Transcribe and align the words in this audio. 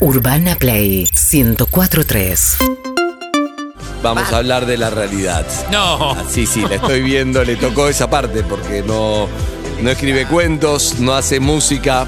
Urbana 0.00 0.56
Play 0.56 1.06
1043. 1.12 2.56
Vamos 4.02 4.32
a 4.32 4.38
hablar 4.38 4.64
de 4.64 4.78
la 4.78 4.88
realidad. 4.88 5.46
No. 5.70 6.12
Ah, 6.12 6.24
sí, 6.28 6.46
sí, 6.46 6.62
la 6.62 6.76
estoy 6.76 7.02
viendo, 7.02 7.44
le 7.44 7.56
tocó 7.56 7.86
esa 7.88 8.08
parte 8.08 8.42
porque 8.42 8.82
no, 8.82 9.28
no 9.82 9.90
escribe 9.90 10.26
cuentos, 10.26 10.98
no 11.00 11.14
hace 11.14 11.38
música, 11.38 12.06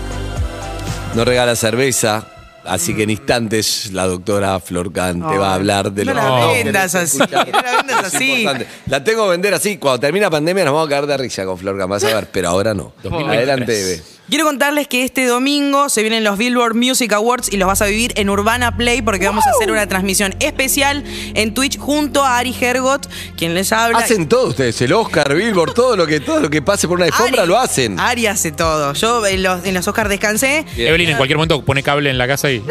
no 1.15 1.25
regala 1.25 1.55
cerveza. 1.55 2.27
Así 2.65 2.95
que 2.95 3.03
en 3.03 3.11
instantes 3.11 3.91
la 3.93 4.07
doctora 4.07 4.59
Flor 4.61 4.93
Can 4.93 5.19
te 5.29 5.37
va 5.37 5.51
a 5.51 5.55
hablar 5.55 5.91
de 5.93 6.05
No 6.05 6.15
lo 6.15 6.23
la 6.23 6.29
no 6.29 6.49
vendas 6.53 6.95
así, 6.95 7.19
no 7.19 7.27
la 7.27 7.45
vendas 7.45 8.07
Es 8.07 8.15
así. 8.15 8.33
importante. 8.35 8.69
La 8.87 9.03
tengo 9.03 9.25
que 9.25 9.31
vender 9.33 9.53
así. 9.53 9.77
Cuando 9.79 9.99
termina 9.99 10.31
pandemia 10.31 10.65
nos 10.65 10.73
vamos 10.73 10.87
a 10.87 10.91
caer 10.91 11.07
de 11.07 11.17
risa 11.17 11.45
con 11.45 11.59
Flor 11.59 11.77
Can, 11.77 11.91
vas 11.91 12.05
a 12.05 12.15
ver, 12.15 12.29
pero 12.31 12.49
ahora 12.49 12.73
no. 12.73 12.95
2023. 13.03 13.37
Adelante, 13.37 13.81
Eve. 13.81 14.03
Quiero 14.33 14.47
contarles 14.47 14.89
que 14.89 15.05
este 15.05 15.27
domingo 15.27 15.91
se 15.91 16.01
vienen 16.01 16.25
los 16.25 16.39
Billboard 16.39 16.75
Music 16.75 17.13
Awards 17.13 17.53
y 17.53 17.59
los 17.59 17.67
vas 17.67 17.83
a 17.83 17.85
vivir 17.85 18.15
en 18.17 18.31
Urbana 18.31 18.75
Play 18.79 19.03
porque 19.03 19.27
vamos 19.27 19.47
a 19.47 19.51
hacer 19.51 19.71
una 19.71 19.87
transmisión 19.87 20.35
especial 20.41 21.05
en 21.35 21.53
Twitch 21.53 21.77
junto 21.79 22.25
a 22.25 22.39
Ari 22.39 22.57
Hergot, 22.59 23.07
quien 23.37 23.53
les 23.53 23.73
habla. 23.75 23.99
Hacen 23.99 24.31
todo 24.31 24.47
ustedes, 24.49 24.81
el 24.81 24.95
Oscar, 24.95 25.35
Billboard, 25.35 25.75
todo 25.75 25.97
lo 25.97 26.07
que, 26.07 26.19
todo 26.21 26.41
lo 26.41 26.49
que 26.49 26.63
pase 26.63 26.89
por 26.89 26.97
una 26.97 27.05
alfombra 27.05 27.43
Ari- 27.43 27.47
lo 27.47 27.59
hacen. 27.59 28.01
Ari 28.01 28.27
hace 28.27 28.53
todo. 28.53 28.95
Yo 28.95 29.27
en 29.27 29.43
los, 29.43 29.67
en 29.67 29.75
los 29.75 29.87
Oscars 29.87 30.09
descansé. 30.09 30.65
Evelyn 30.79 31.11
en 31.11 31.17
cualquier 31.19 31.37
momento 31.37 31.63
pone 31.63 31.83
cable 31.83 32.09
en 32.09 32.17
la 32.17 32.27
casa 32.27 32.51
y, 32.51 32.63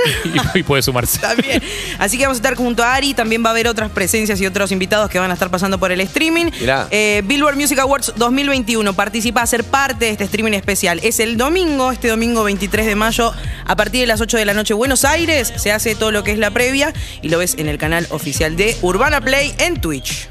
y- 0.55 0.59
y 0.59 0.63
puede 0.63 0.81
sumarse. 0.81 1.19
También. 1.21 1.61
Así 1.99 2.17
que 2.17 2.23
vamos 2.23 2.37
a 2.37 2.39
estar 2.39 2.55
junto 2.55 2.81
a 2.83 2.95
Ari. 2.95 3.13
También 3.13 3.45
va 3.45 3.49
a 3.49 3.51
haber 3.51 3.67
otras 3.67 3.91
presencias 3.91 4.41
y 4.41 4.47
otros 4.47 4.71
invitados 4.71 5.11
que 5.11 5.19
van 5.19 5.29
a 5.29 5.35
estar 5.35 5.51
pasando 5.51 5.77
por 5.79 5.91
el 5.91 6.01
streaming. 6.01 6.47
Mirá. 6.59 6.87
Eh, 6.89 7.21
Billboard 7.23 7.55
Music 7.55 7.77
Awards 7.77 8.13
2021. 8.15 8.93
Participa 8.93 9.43
a 9.43 9.45
ser 9.45 9.63
parte 9.63 10.05
de 10.05 10.11
este 10.13 10.23
streaming 10.23 10.53
especial. 10.53 10.99
Es 11.03 11.19
el 11.19 11.37
domingo, 11.37 11.50
este 11.55 12.07
domingo 12.07 12.43
23 12.45 12.85
de 12.85 12.95
mayo, 12.95 13.33
a 13.65 13.75
partir 13.75 14.01
de 14.01 14.07
las 14.07 14.21
8 14.21 14.37
de 14.37 14.45
la 14.45 14.53
noche, 14.53 14.73
Buenos 14.73 15.03
Aires. 15.03 15.51
Se 15.57 15.73
hace 15.73 15.95
todo 15.95 16.11
lo 16.11 16.23
que 16.23 16.31
es 16.31 16.39
la 16.39 16.51
previa 16.51 16.93
y 17.21 17.27
lo 17.27 17.39
ves 17.39 17.55
en 17.57 17.67
el 17.67 17.77
canal 17.77 18.07
oficial 18.11 18.55
de 18.55 18.77
Urbana 18.81 19.19
Play 19.19 19.53
en 19.57 19.81
Twitch. 19.81 20.29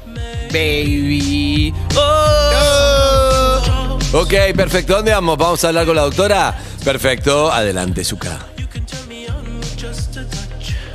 Baby. 0.51 1.73
Oh. 1.95 3.99
Ok, 4.13 4.33
perfecto. 4.55 4.95
¿Dónde 4.95 5.11
vamos? 5.11 5.37
¿Vamos 5.37 5.63
a 5.63 5.67
hablar 5.67 5.85
con 5.85 5.95
la 5.95 6.01
doctora? 6.01 6.57
Perfecto. 6.83 7.51
Adelante, 7.51 8.03
Zuka. 8.03 8.39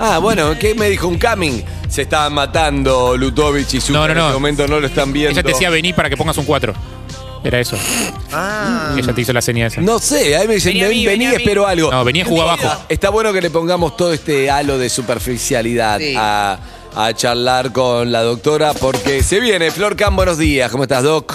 Ah, 0.00 0.18
bueno, 0.18 0.58
¿qué 0.58 0.74
me 0.74 0.90
dijo 0.90 1.06
un 1.06 1.18
coming? 1.18 1.62
Se 1.88 2.02
estaban 2.02 2.34
matando 2.34 3.16
Lutovich 3.16 3.74
y 3.74 3.80
Zuka. 3.80 4.00
No, 4.00 4.06
no, 4.08 4.12
En 4.12 4.18
no. 4.18 4.24
este 4.27 4.34
momento 4.34 4.66
no 4.66 4.80
lo 4.80 4.86
están 4.88 5.12
viendo. 5.12 5.30
Ella 5.33 5.42
te 5.44 5.52
decía 5.52 5.70
vení 5.70 5.92
para 5.92 6.11
que 6.11 6.16
pongas 6.16 6.36
un 6.36 6.44
4. 6.44 6.74
Era 7.47 7.61
eso. 7.61 7.77
Ella 8.97 9.12
te 9.14 9.20
hizo 9.20 9.33
la 9.33 9.41
señal 9.41 9.69
esa. 9.69 9.80
No 9.80 10.00
sé, 10.00 10.36
ahí 10.36 10.48
me 10.48 10.55
dicen, 10.55 10.72
Vení 10.80 11.06
vení, 11.06 11.27
espero 11.27 11.64
algo. 11.64 11.92
No, 11.92 12.05
vení 12.05 12.22
a 12.22 12.25
jugar 12.25 12.48
abajo. 12.48 12.84
Está, 12.89 13.11
bueno 13.11 13.33
que 13.33 13.41
le 13.41 13.50
pongamos 13.50 13.97
todo 13.97 14.12
este 14.12 14.50
halo 14.50 14.78
de 14.78 14.89
superficialidad 14.89 15.98
Sí. 15.98 16.14
a, 16.19 16.58
a 16.97 17.12
charlar 17.14 17.72
con 17.72 18.11
la 18.11 18.22
doctora 18.22 18.74
porque 18.74 19.22
se 19.22 19.39
viene. 19.39 19.70
Flor 19.70 19.94
Can, 19.94 20.17
buenos 20.17 20.39
días. 20.39 20.72
¿Cómo 20.72 20.83
estás, 20.83 21.05
Doc? 21.05 21.33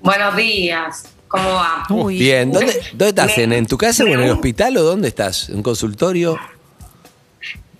Buenos 0.00 0.34
días, 0.34 1.04
¿cómo 1.28 1.48
va? 1.50 1.84
Uy. 1.88 2.18
Bien. 2.18 2.50
¿Dónde, 2.50 2.72
dónde 2.90 3.08
estás? 3.10 3.38
¿En, 3.38 3.52
en 3.52 3.66
tu 3.66 3.78
casa 3.78 4.02
o 4.02 4.08
en 4.08 4.20
el 4.20 4.30
hospital 4.32 4.76
o 4.78 4.82
dónde 4.82 5.06
estás? 5.06 5.48
¿En 5.48 5.62
consultorio? 5.62 6.36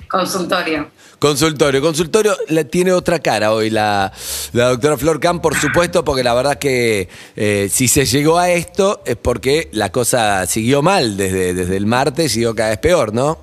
Consultorio. 0.08 0.89
Consultorio, 1.23 1.81
consultorio 1.81 2.37
la- 2.48 2.65
tiene 2.65 2.92
otra 2.92 3.20
cara 3.20 3.53
hoy 3.53 3.70
la, 3.70 4.12
doctora 4.53 4.97
Flor 4.97 5.20
por 5.41 5.55
supuesto, 5.56 6.05
porque 6.05 6.25
la 6.25 6.34
verdad 6.34 6.59
que 6.59 7.09
eh, 7.37 7.69
si 7.70 7.87
se 7.87 8.06
llegó 8.06 8.41
a 8.41 8.51
esto 8.51 9.03
es 9.05 9.14
porque 9.14 9.69
la 9.70 9.92
cosa 9.92 10.45
siguió 10.47 10.83
mal 10.83 11.17
desde, 11.17 11.55
desde 11.55 11.77
el 11.77 11.87
martes, 11.87 12.33
siguió 12.33 12.56
cada 12.56 12.70
vez 12.70 12.79
peor, 12.79 13.14
¿no? 13.14 13.39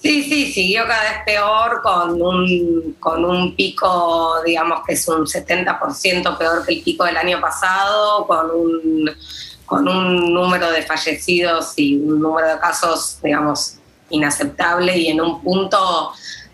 Sí, 0.00 0.22
sí, 0.22 0.52
siguió 0.52 0.86
cada 0.86 1.02
vez 1.02 1.18
peor 1.26 1.82
con 1.82 2.22
un, 2.22 2.96
con 3.00 3.24
un 3.24 3.56
pico, 3.56 4.36
digamos 4.46 4.82
que 4.86 4.92
es 4.92 5.08
un 5.08 5.26
70% 5.26 6.38
peor 6.38 6.64
que 6.64 6.74
el 6.74 6.82
pico 6.84 7.02
del 7.04 7.16
año 7.16 7.40
pasado, 7.40 8.28
con 8.28 8.48
un, 8.52 9.10
con 9.64 9.88
un 9.88 10.32
número 10.32 10.70
de 10.70 10.82
fallecidos 10.82 11.72
y 11.74 11.96
un 11.96 12.20
número 12.20 12.46
de 12.46 12.60
casos, 12.60 13.18
digamos, 13.24 13.78
inaceptable 14.10 14.96
y 14.96 15.08
en 15.08 15.20
un 15.20 15.42
punto 15.42 16.12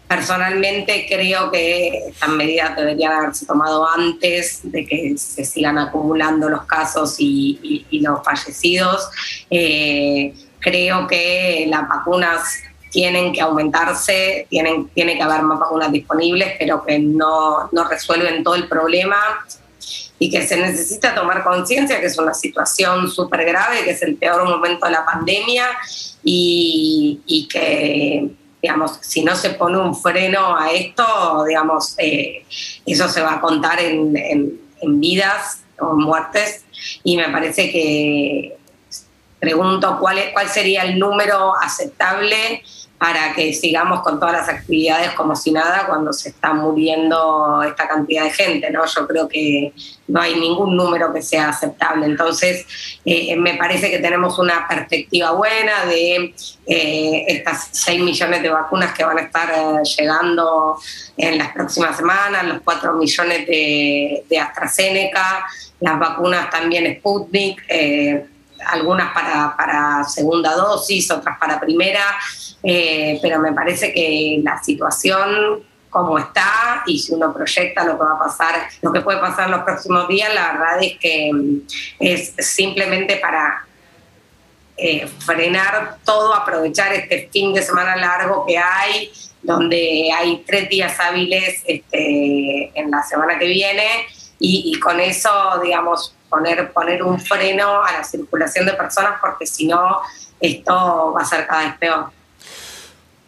personalmente 0.08 1.06
creo 1.08 1.50
que 1.50 2.08
estas 2.08 2.28
medidas 2.28 2.76
deberían 2.76 3.12
haberse 3.12 3.46
tomado 3.46 3.88
antes 3.88 4.60
de 4.62 4.84
que 4.86 5.14
se 5.16 5.42
sigan 5.44 5.78
acumulando 5.78 6.50
los 6.50 6.64
casos 6.66 7.16
y, 7.18 7.86
y- 7.90 8.00
los 8.00 8.22
fallecidos. 8.22 9.08
Eh, 9.50 10.34
creo 10.60 11.06
que 11.06 11.64
las 11.68 11.88
vacunas 11.88 12.58
tienen 12.90 13.32
que 13.32 13.40
aumentarse, 13.40 14.46
tienen, 14.50 14.88
tiene 14.90 15.16
que 15.16 15.22
haber 15.22 15.42
más 15.42 15.58
vacunas 15.58 15.90
disponibles, 15.90 16.56
pero 16.58 16.84
que 16.84 16.98
no, 16.98 17.70
no 17.72 17.88
resuelven 17.88 18.44
todo 18.44 18.54
el 18.54 18.69
problema 18.69 19.16
y 20.19 20.31
que 20.31 20.47
se 20.47 20.56
necesita 20.56 21.15
tomar 21.15 21.43
conciencia 21.44 22.00
que 22.00 22.06
es 22.06 22.19
una 22.19 22.34
situación 22.34 23.10
súper 23.10 23.44
grave, 23.44 23.84
que 23.84 23.91
es 23.91 24.03
el 24.03 24.16
peor 24.16 24.44
momento 24.48 24.87
de 24.87 24.93
la 24.93 25.04
pandemia 25.04 25.66
y, 26.22 27.20
y 27.26 27.48
que, 27.48 28.28
digamos, 28.62 28.98
si 29.00 29.22
no 29.25 29.34
se 29.34 29.50
pone 29.50 29.78
un 29.78 29.94
freno 29.97 30.56
a 30.56 30.70
esto, 30.70 31.44
digamos, 31.47 31.94
eh, 31.98 32.44
eso 32.87 33.09
se 33.09 33.20
va 33.20 33.34
a 33.34 33.41
contar 33.41 33.81
en, 33.81 34.16
en- 34.16 34.60
en 34.81 35.00
vidas 35.00 35.62
o 35.81 35.94
muertes. 35.94 36.64
Y 37.04 37.16
me 37.16 37.28
parece 37.28 37.70
que 37.70 38.56
pregunto 39.41 39.99
cuál, 40.00 40.19
es, 40.19 40.32
cuál 40.32 40.49
sería 40.49 40.82
el 40.82 40.99
número 40.99 41.53
aceptable 41.60 42.62
para 43.02 43.32
que 43.34 43.52
sigamos 43.52 44.00
con 44.02 44.20
todas 44.20 44.32
las 44.32 44.48
actividades 44.48 45.10
como 45.14 45.34
si 45.34 45.50
nada 45.50 45.86
cuando 45.88 46.12
se 46.12 46.28
está 46.28 46.54
muriendo 46.54 47.60
esta 47.66 47.88
cantidad 47.88 48.22
de 48.22 48.30
gente, 48.30 48.70
¿no? 48.70 48.86
Yo 48.86 49.08
creo 49.08 49.26
que 49.26 49.72
no 50.06 50.20
hay 50.20 50.36
ningún 50.38 50.76
número 50.76 51.12
que 51.12 51.20
sea 51.20 51.48
aceptable. 51.48 52.06
Entonces, 52.06 52.64
eh, 53.04 53.34
me 53.34 53.54
parece 53.54 53.90
que 53.90 53.98
tenemos 53.98 54.38
una 54.38 54.68
perspectiva 54.68 55.32
buena 55.32 55.84
de 55.86 56.32
eh, 56.64 57.24
estas 57.26 57.70
6 57.72 58.02
millones 58.02 58.40
de 58.40 58.50
vacunas 58.50 58.94
que 58.94 59.02
van 59.02 59.19
a 59.19 59.22
estar 59.22 59.50
eh, 59.50 59.82
llegando 59.98 60.78
en 61.16 61.38
las 61.38 61.50
próximas 61.50 61.96
semanas, 61.96 62.44
los 62.44 62.60
4 62.62 62.92
millones 62.92 63.48
de, 63.48 64.38
AstraZeneca, 64.40 65.44
las 65.80 65.98
vacunas 65.98 66.48
también 66.50 66.98
Sputnik. 66.98 67.64
eh, 67.69 68.26
algunas 68.67 69.12
para, 69.12 69.56
para 69.56 70.05
segunda 70.05 70.55
dosis, 70.55 71.11
otras 71.11 71.39
para 71.39 71.61
primera, 71.61 72.05
eh, 72.62 73.19
pero 73.21 73.39
me 73.41 73.53
parece 73.53 73.93
que 73.93 74.41
la 74.43 74.62
situación 74.62 75.62
como 75.93 76.19
está 76.19 76.83
y 76.87 76.99
si 76.99 77.12
uno 77.12 77.34
proyecta 77.34 77.84
lo 77.84 77.99
que 77.99 78.05
va 78.05 78.15
a 78.15 78.19
pasar, 78.19 78.55
lo 78.81 78.93
que 78.93 79.03
puede 79.03 79.19
pasar 79.19 79.47
en 79.47 79.53
los 79.53 79.62
próximos 79.62 80.09
días, 80.09 80.33
la 80.34 80.53
verdad 80.53 80.83
es 80.83 80.99
que 80.99 81.31
mm, 81.33 81.61
es 82.00 82.34
simplemente 82.39 83.17
para 83.17 83.67
eh, 84.79 85.06
frenar 85.19 85.99
todo, 86.03 86.34
aprovechar 86.34 86.94
este 86.94 87.29
fin 87.31 87.53
de 87.53 87.62
semana 87.62 87.94
largo 87.94 88.47
que 88.47 88.56
hay, 88.56 89.12
donde 89.43 90.09
hay 90.17 90.43
tres 90.47 90.69
días 90.71 90.99
hábiles 90.99 91.62
este, 91.67 92.73
en 92.75 92.91
la 92.91 93.03
semana 93.03 93.39
que 93.39 93.47
viene 93.47 94.06
y, 94.39 94.73
y 94.75 94.81
con 94.81 94.99
eso, 94.99 95.31
digamos, 95.62 96.15
poner, 96.32 96.72
poner 96.72 97.03
un 97.03 97.20
freno 97.20 97.84
a 97.84 97.93
la 97.93 98.03
circulación 98.03 98.65
de 98.65 98.72
personas 98.72 99.20
porque 99.20 99.47
si 99.47 99.66
no, 99.66 99.98
esto 100.41 101.12
va 101.15 101.20
a 101.20 101.25
ser 101.26 101.47
cada 101.47 101.65
vez 101.65 101.75
peor. 101.78 102.06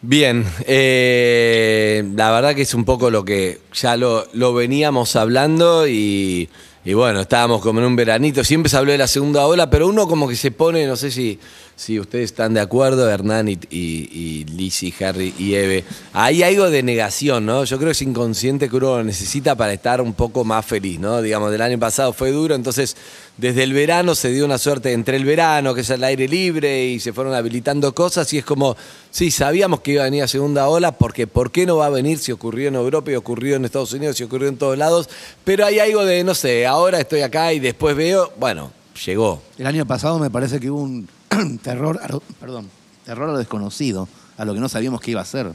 Bien, 0.01 0.45
eh, 0.65 2.03
la 2.15 2.31
verdad 2.31 2.55
que 2.55 2.63
es 2.63 2.73
un 2.73 2.83
poco 2.83 3.11
lo 3.11 3.23
que 3.23 3.61
ya 3.73 3.95
lo, 3.95 4.25
lo 4.33 4.53
veníamos 4.53 5.15
hablando 5.15 5.87
y, 5.87 6.49
y 6.83 6.93
bueno, 6.93 7.21
estábamos 7.21 7.61
como 7.61 7.79
en 7.79 7.85
un 7.85 7.95
veranito, 7.95 8.43
siempre 8.43 8.69
se 8.69 8.77
habló 8.77 8.91
de 8.91 8.97
la 8.97 9.07
segunda 9.07 9.45
ola, 9.45 9.69
pero 9.69 9.87
uno 9.87 10.07
como 10.07 10.27
que 10.27 10.35
se 10.35 10.51
pone, 10.51 10.85
no 10.85 10.95
sé 10.95 11.11
si, 11.11 11.39
si 11.75 11.99
ustedes 11.99 12.25
están 12.25 12.53
de 12.53 12.61
acuerdo, 12.61 13.09
Hernán 13.09 13.49
y, 13.49 13.59
y, 13.69 14.09
y 14.11 14.45
Lizzy, 14.45 14.93
Harry 15.03 15.33
y 15.37 15.55
Eve, 15.55 15.83
hay 16.13 16.41
algo 16.41 16.69
de 16.69 16.81
negación, 16.83 17.45
¿no? 17.45 17.65
Yo 17.65 17.77
creo 17.77 17.89
que 17.89 17.91
es 17.91 18.01
inconsciente 18.01 18.69
que 18.69 18.77
uno 18.77 18.97
lo 18.97 19.03
necesita 19.03 19.55
para 19.55 19.73
estar 19.73 19.99
un 19.99 20.13
poco 20.13 20.45
más 20.45 20.65
feliz, 20.65 20.99
¿no? 20.99 21.21
Digamos, 21.21 21.51
del 21.51 21.61
año 21.61 21.77
pasado 21.77 22.13
fue 22.13 22.31
duro, 22.31 22.55
entonces 22.55 22.95
desde 23.37 23.63
el 23.63 23.73
verano 23.73 24.15
se 24.15 24.29
dio 24.29 24.45
una 24.45 24.57
suerte 24.57 24.93
entre 24.93 25.17
el 25.17 25.25
verano, 25.25 25.73
que 25.75 25.81
es 25.81 25.89
el 25.89 26.03
aire 26.05 26.29
libre, 26.29 26.85
y 26.85 27.01
se 27.01 27.11
fueron 27.11 27.33
habilitando 27.33 27.93
cosas, 27.93 28.31
y 28.31 28.37
es 28.37 28.45
como, 28.45 28.77
sí, 29.11 29.29
sabíamos 29.29 29.81
que 29.81 29.91
iba 29.91 30.03
a 30.03 30.05
venir 30.05 30.23
a 30.23 30.29
segunda 30.29 30.69
ola, 30.69 30.93
porque 30.93 31.27
¿por 31.27 31.51
qué 31.51 31.65
no 31.65 31.75
va 31.75 31.87
a 31.87 31.89
venir 31.89 32.19
si 32.19 32.31
ocurrió 32.31 32.69
en 32.69 32.75
Europa 32.75 33.11
y 33.11 33.15
ocurrió 33.15 33.57
en 33.57 33.65
Estados 33.65 33.91
Unidos 33.91 34.17
y 34.21 34.23
ocurrió 34.23 34.47
en 34.47 34.57
todos 34.57 34.77
lados? 34.77 35.09
Pero 35.43 35.65
hay 35.65 35.79
algo 35.79 36.05
de, 36.05 36.23
no 36.23 36.35
sé, 36.35 36.65
ahora 36.65 37.01
estoy 37.01 37.19
acá 37.19 37.51
y 37.51 37.59
después 37.59 37.97
veo, 37.97 38.31
bueno, 38.39 38.71
llegó. 39.05 39.41
El 39.57 39.67
año 39.67 39.85
pasado 39.85 40.17
me 40.19 40.29
parece 40.29 40.61
que 40.61 40.71
hubo 40.71 40.81
un 40.81 41.07
terror, 41.63 41.99
a 42.03 42.07
lo- 42.07 42.21
perdón, 42.39 42.69
terror 43.05 43.29
a 43.29 43.37
desconocido, 43.37 44.07
a 44.37 44.45
lo 44.45 44.53
que 44.53 44.59
no 44.59 44.69
sabíamos 44.69 45.01
que 45.01 45.11
iba 45.11 45.21
a 45.21 45.25
ser. 45.25 45.51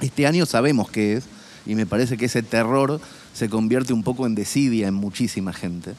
Este 0.00 0.26
año 0.26 0.46
sabemos 0.46 0.90
qué 0.90 1.14
es 1.16 1.24
y 1.66 1.74
me 1.74 1.86
parece 1.86 2.16
que 2.16 2.26
ese 2.26 2.42
terror 2.42 3.00
se 3.34 3.48
convierte 3.48 3.92
un 3.92 4.02
poco 4.02 4.26
en 4.26 4.34
desidia 4.34 4.88
en 4.88 4.94
muchísima 4.94 5.52
gente. 5.52 5.94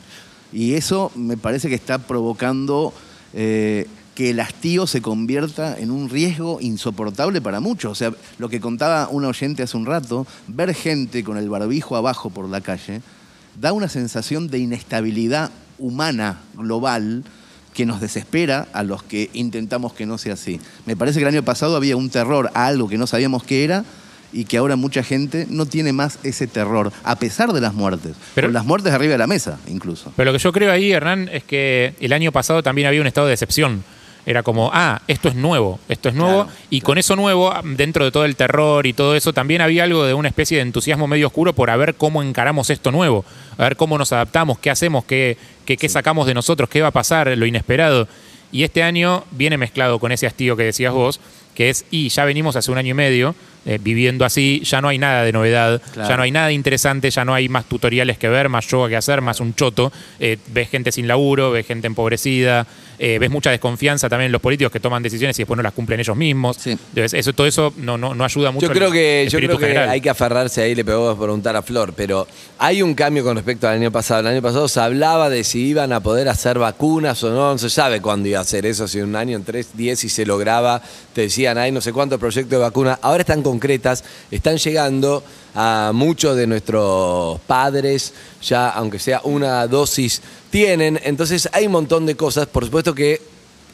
Y 0.51 0.73
eso 0.73 1.11
me 1.15 1.37
parece 1.37 1.69
que 1.69 1.75
está 1.75 1.99
provocando 1.99 2.93
eh, 3.33 3.87
que 4.15 4.31
el 4.31 4.39
hastío 4.39 4.87
se 4.87 5.01
convierta 5.01 5.77
en 5.77 5.91
un 5.91 6.09
riesgo 6.09 6.59
insoportable 6.59 7.39
para 7.41 7.59
muchos. 7.59 7.91
O 7.91 7.95
sea, 7.95 8.11
lo 8.39 8.49
que 8.49 8.59
contaba 8.59 9.07
un 9.09 9.25
oyente 9.25 9.63
hace 9.63 9.77
un 9.77 9.85
rato, 9.85 10.25
ver 10.47 10.73
gente 10.73 11.23
con 11.23 11.37
el 11.37 11.49
barbijo 11.49 11.95
abajo 11.95 12.29
por 12.29 12.49
la 12.49 12.61
calle, 12.61 13.01
da 13.61 13.73
una 13.73 13.89
sensación 13.89 14.47
de 14.47 14.59
inestabilidad 14.59 15.51
humana 15.77 16.39
global 16.55 17.23
que 17.73 17.85
nos 17.85 18.01
desespera 18.01 18.67
a 18.73 18.83
los 18.83 19.03
que 19.03 19.29
intentamos 19.33 19.93
que 19.93 20.05
no 20.05 20.17
sea 20.17 20.33
así. 20.33 20.59
Me 20.85 20.95
parece 20.95 21.19
que 21.19 21.23
el 21.27 21.33
año 21.33 21.43
pasado 21.43 21.75
había 21.75 21.95
un 21.95 22.09
terror 22.09 22.49
a 22.53 22.65
algo 22.67 22.89
que 22.89 22.97
no 22.97 23.07
sabíamos 23.07 23.43
qué 23.43 23.63
era 23.63 23.85
y 24.31 24.45
que 24.45 24.57
ahora 24.57 24.75
mucha 24.75 25.01
gente 25.03 25.47
no 25.49 25.65
tiene 25.65 25.91
más 25.93 26.19
ese 26.23 26.45
terror, 26.45 26.91
a 27.03 27.15
pesar 27.17 27.51
de 27.53 27.61
las 27.61 27.73
muertes. 27.73 28.15
Pero- 28.35 28.47
Con 28.47 28.53
las 28.53 28.65
muertes 28.65 28.93
arriba 28.93 29.13
de 29.13 29.17
la 29.17 29.27
mesa, 29.27 29.57
incluso. 29.67 30.11
Pero 30.15 30.31
lo 30.31 30.37
que 30.37 30.43
yo 30.43 30.51
creo 30.51 30.71
ahí, 30.71 30.91
Hernán, 30.91 31.29
es 31.31 31.43
que 31.43 31.95
el 31.99 32.13
año 32.13 32.31
pasado 32.31 32.61
también 32.61 32.87
había 32.87 33.01
un 33.01 33.07
estado 33.07 33.27
de 33.27 33.31
decepción. 33.31 33.83
Era 34.25 34.43
como, 34.43 34.69
ah, 34.73 35.01
esto 35.07 35.29
es 35.29 35.35
nuevo, 35.35 35.79
esto 35.89 36.09
es 36.09 36.15
nuevo. 36.15 36.45
Claro, 36.45 36.59
y 36.69 36.81
con 36.81 36.97
eso 36.97 37.15
nuevo, 37.15 37.53
dentro 37.63 38.05
de 38.05 38.11
todo 38.11 38.25
el 38.25 38.35
terror 38.35 38.85
y 38.85 38.93
todo 38.93 39.15
eso, 39.15 39.33
también 39.33 39.61
había 39.61 39.85
algo 39.85 40.03
de 40.03 40.13
una 40.13 40.27
especie 40.27 40.57
de 40.57 40.63
entusiasmo 40.63 41.07
medio 41.07 41.27
oscuro 41.27 41.53
por 41.53 41.69
a 41.69 41.77
ver 41.77 41.95
cómo 41.95 42.21
encaramos 42.21 42.69
esto 42.69 42.91
nuevo, 42.91 43.25
a 43.57 43.63
ver 43.63 43.75
cómo 43.75 43.97
nos 43.97 44.11
adaptamos, 44.13 44.59
qué 44.59 44.69
hacemos, 44.69 45.05
qué, 45.05 45.37
qué, 45.65 45.77
qué 45.77 45.89
sacamos 45.89 46.27
de 46.27 46.33
nosotros, 46.33 46.69
qué 46.69 46.81
va 46.81 46.89
a 46.89 46.91
pasar, 46.91 47.27
lo 47.37 47.45
inesperado. 47.45 48.07
Y 48.51 48.63
este 48.63 48.83
año 48.83 49.23
viene 49.31 49.57
mezclado 49.57 49.99
con 49.99 50.11
ese 50.11 50.27
hastío 50.27 50.57
que 50.57 50.63
decías 50.63 50.93
vos, 50.93 51.19
que 51.59 51.69
es, 51.69 51.83
y 51.91 52.07
ya 52.07 52.23
venimos 52.23 52.55
hace 52.55 52.71
un 52.71 52.77
año 52.77 52.91
y 52.91 52.93
medio 52.93 53.35
eh, 53.65 53.77
viviendo 53.81 54.23
así, 54.23 54.61
ya 54.63 54.81
no 54.81 54.87
hay 54.87 54.97
nada 54.97 55.23
de 55.23 55.33
novedad, 55.33 55.81
Claro. 55.93 56.07
ya 56.09 56.15
no 56.15 56.23
hay 56.23 56.31
nada 56.31 56.51
interesante, 56.53 57.11
ya 57.11 57.25
no 57.25 57.33
hay 57.33 57.49
más 57.49 57.65
tutoriales 57.65 58.17
que 58.17 58.29
ver, 58.29 58.47
más 58.47 58.65
yoga 58.67 58.87
que 58.87 58.95
hacer, 58.95 59.19
más 59.19 59.41
un 59.41 59.53
choto. 59.53 59.91
Eh, 60.21 60.37
ves 60.47 60.69
gente 60.69 60.93
sin 60.93 61.09
laburo, 61.09 61.51
ves 61.51 61.67
gente 61.67 61.85
empobrecida, 61.87 62.65
eh, 62.97 63.17
ves 63.19 63.29
mucha 63.29 63.51
desconfianza 63.51 64.07
también 64.07 64.27
en 64.27 64.31
los 64.31 64.41
políticos 64.41 64.71
que 64.71 64.79
toman 64.79 65.03
decisiones 65.03 65.37
y 65.37 65.41
después 65.41 65.57
no 65.57 65.63
las 65.63 65.73
cumplen 65.73 65.99
ellos 65.99 66.15
mismos. 66.15 66.55
Sí. 66.57 66.71
Entonces, 66.71 67.13
eso, 67.13 67.33
todo 67.33 67.47
eso 67.47 67.73
no, 67.75 67.97
no, 67.97 68.15
no 68.15 68.23
ayuda 68.23 68.51
mucho. 68.51 68.67
Yo 68.67 68.71
creo 68.73 68.91
que, 68.91 69.27
yo 69.29 69.39
creo 69.39 69.57
que 69.57 69.67
general. 69.67 69.89
hay 69.89 69.99
que 69.99 70.09
aferrarse 70.09 70.61
ahí, 70.61 70.73
le 70.73 70.85
podemos 70.85 71.17
preguntar 71.17 71.57
a 71.57 71.61
Flor, 71.61 71.93
pero 71.95 72.27
hay 72.59 72.81
un 72.81 72.93
cambio 72.93 73.25
con 73.25 73.35
respecto 73.35 73.67
al 73.67 73.75
año 73.75 73.91
pasado. 73.91 74.21
El 74.21 74.27
año 74.27 74.41
pasado 74.41 74.69
se 74.69 74.79
hablaba 74.79 75.29
de 75.29 75.43
si 75.43 75.67
iban 75.67 75.91
a 75.91 75.99
poder 75.99 76.29
hacer 76.29 76.57
vacunas 76.59 77.21
o 77.25 77.29
no, 77.29 77.51
no 77.51 77.57
se 77.57 77.69
sabe 77.69 78.01
cuándo 78.01 78.29
iba 78.29 78.39
a 78.39 78.43
hacer 78.43 78.65
eso, 78.65 78.87
si 78.87 79.01
un 79.01 79.17
año, 79.17 79.35
en 79.35 79.43
tres, 79.43 79.71
diez, 79.73 79.99
si 79.99 80.07
se 80.07 80.25
lograba, 80.25 80.81
te 81.13 81.21
decían, 81.49 81.57
hay 81.63 81.71
no 81.71 81.81
sé 81.81 81.91
cuántos 81.93 82.19
proyectos 82.19 82.51
de 82.51 82.57
vacuna, 82.57 82.99
ahora 83.01 83.21
están 83.21 83.41
concretas, 83.41 84.03
están 84.31 84.57
llegando 84.57 85.23
a 85.55 85.91
muchos 85.93 86.35
de 86.35 86.47
nuestros 86.47 87.39
padres, 87.41 88.13
ya 88.41 88.69
aunque 88.69 88.99
sea 88.99 89.21
una 89.23 89.65
dosis, 89.67 90.21
tienen, 90.49 90.99
entonces 91.03 91.49
hay 91.51 91.65
un 91.65 91.73
montón 91.73 92.05
de 92.05 92.15
cosas, 92.15 92.47
por 92.47 92.65
supuesto 92.65 92.93
que 92.95 93.21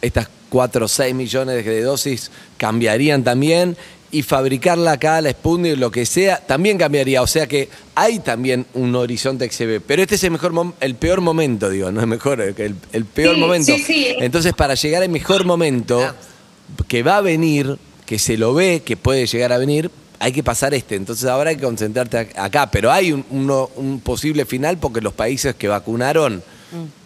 estas 0.02 0.28
4 0.50 0.86
o 0.86 0.88
6 0.88 1.16
millones 1.16 1.66
de 1.66 1.82
dosis 1.82 2.32
cambiarían 2.58 3.24
también 3.24 3.76
y 4.12 4.22
fabricarla 4.22 4.94
acá, 4.94 5.20
la 5.20 5.32
Sputnik, 5.32 5.78
lo 5.78 5.92
que 5.92 6.06
sea, 6.06 6.38
también 6.38 6.78
cambiaría. 6.78 7.22
O 7.22 7.28
sea 7.28 7.48
que 7.48 7.68
hay 7.96 8.20
también 8.20 8.66
un 8.74 8.96
horizonte 8.96 9.50
que 9.50 9.54
se 9.54 9.66
ve. 9.66 9.82
Pero 9.82 10.04
este 10.04 10.16
es 10.16 10.24
el, 10.24 10.32
mejor 10.32 10.54
el 10.80 10.96
peor 10.96 11.20
momento, 11.20 11.70
digo, 11.70 11.92
no 11.92 12.00
es 12.00 12.08
mejor, 12.08 12.40
el, 12.40 12.76
el 12.94 13.06
peor 13.06 13.36
Sí, 13.36 13.42
momento. 13.42 13.74
sí, 13.76 13.84
sí. 13.84 14.16
Entonces, 14.20 14.54
para 14.54 14.76
llegar 14.76 15.04
al 15.04 15.10
mejor 15.10 15.44
momento 15.44 16.00
que 16.88 17.04
va 17.04 17.18
a 17.18 17.22
venir, 17.22 17.78
que 18.06 18.20
se 18.20 18.38
lo 18.38 18.54
ve, 18.54 18.82
que 18.86 18.98
puede 18.98 19.26
llegar 19.28 19.52
a 19.54 19.58
venir, 19.58 19.90
hay 20.20 20.32
que 20.32 20.44
pasar 20.44 20.74
este. 20.74 20.96
Entonces 20.96 21.26
ahora 21.26 21.50
hay 21.52 21.56
que 21.58 21.64
concentrarte 21.64 22.18
ac- 22.18 22.38
acá. 22.38 22.70
Pero 22.72 22.92
hay 22.92 23.12
un, 23.12 23.26
un 23.30 24.00
posible 24.02 24.46
final 24.46 24.78
porque 24.78 25.02
los 25.02 25.14
países 25.14 25.56
que 25.56 25.68
vacunaron 25.68 26.42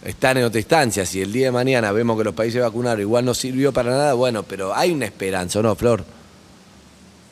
están 0.03 0.38
en 0.38 0.45
otra 0.45 0.59
instancia. 0.59 1.06
Si 1.06 1.21
el 1.21 1.31
día 1.31 1.45
de 1.47 1.51
mañana 1.51 1.91
vemos 1.91 2.17
que 2.17 2.23
los 2.23 2.33
países 2.33 2.61
vacunaron 2.61 3.01
igual 3.01 3.25
no 3.25 3.33
sirvió 3.33 3.71
para 3.71 3.91
nada, 3.91 4.13
bueno, 4.13 4.44
pero 4.44 4.75
hay 4.75 4.91
una 4.91 5.06
esperanza, 5.06 5.59
¿o 5.59 5.63
¿no, 5.63 5.75
Flor? 5.75 6.03